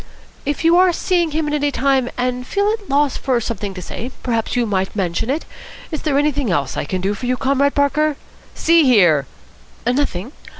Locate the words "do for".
7.01-7.27